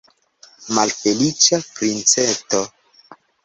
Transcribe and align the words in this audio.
Malfeliĉa 0.77 1.61
princeto! 1.77 2.65